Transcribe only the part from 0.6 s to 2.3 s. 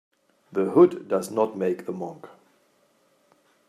hood does not make the monk.